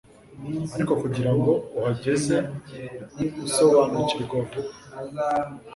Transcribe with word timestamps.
ariko 0.75 0.93
kugirango 1.01 1.51
uhageze 1.77 2.35
uzasobanukirwa 3.43 4.37
vuba 4.47 4.69